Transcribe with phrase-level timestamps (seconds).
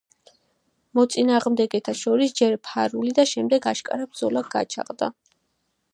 [0.99, 5.13] მოწინააღმდეგეთა შორის ჯერ ფარული და შემდეგ აშკარა ბრძოლა გაჩაღდა.